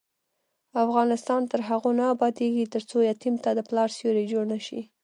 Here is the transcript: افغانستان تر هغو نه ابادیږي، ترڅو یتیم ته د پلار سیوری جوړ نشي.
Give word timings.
افغانستان 0.85 1.41
تر 1.51 1.59
هغو 1.69 1.89
نه 1.99 2.05
ابادیږي، 2.13 2.65
ترڅو 2.73 2.97
یتیم 3.11 3.35
ته 3.43 3.49
د 3.53 3.59
پلار 3.67 3.89
سیوری 3.97 4.25
جوړ 4.31 4.43
نشي. 4.53 4.81